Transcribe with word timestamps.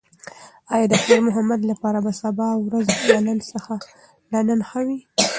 ایا 0.73 0.85
د 0.91 0.93
خیر 1.03 1.19
محمد 1.27 1.61
لپاره 1.71 1.99
به 2.05 2.11
د 2.13 2.17
سبا 2.21 2.49
ورځ 2.65 2.87
له 4.33 4.37
نن 4.47 4.59
ښه 4.69 4.81
وي؟ 4.85 4.99